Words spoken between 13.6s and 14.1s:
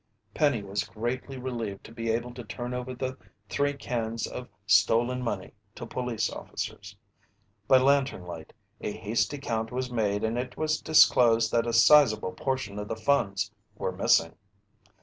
were